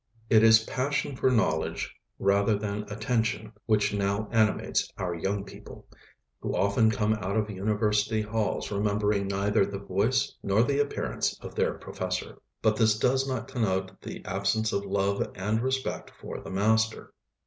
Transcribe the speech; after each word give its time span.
It 0.31 0.41
is 0.41 0.63
passion 0.63 1.15
for 1.15 1.29
knowledge 1.29 1.95
rather 2.17 2.57
than 2.57 2.91
attention 2.91 3.53
which 3.67 3.93
now 3.93 4.29
animates 4.31 4.91
our 4.97 5.13
young 5.13 5.43
people, 5.43 5.87
who 6.39 6.55
often 6.55 6.89
come 6.89 7.13
out 7.13 7.37
of 7.37 7.51
university 7.51 8.19
halls 8.23 8.71
remembering 8.71 9.27
neither 9.27 9.63
the 9.63 9.77
voice 9.77 10.35
nor 10.41 10.63
the 10.63 10.79
appearance 10.79 11.37
of 11.41 11.53
their 11.53 11.75
professor. 11.75 12.39
But 12.63 12.77
this 12.77 12.97
does 12.97 13.27
not 13.29 13.47
connote 13.47 14.01
the 14.01 14.25
absence 14.25 14.73
of 14.73 14.85
love 14.85 15.21
and 15.35 15.61
respect 15.61 16.11
for 16.19 16.39
the 16.39 16.49
master. 16.49 17.13